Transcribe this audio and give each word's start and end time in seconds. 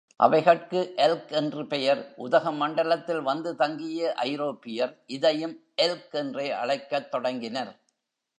அவைகட்கு 0.23 0.79
elk 0.95 1.31
என்று 1.31 1.67
பெயர், 1.67 2.13
உதகமண்டலத்தில் 2.17 3.21
வந்து 3.21 3.55
தங்கிய 3.55 4.13
ஐரோப்பியர் 4.13 4.93
இதையும் 5.05 5.55
எல்க் 5.81 6.11
என்றே 6.11 6.51
அழைக்கத் 6.51 7.11
தொடங்கினர். 7.11 7.71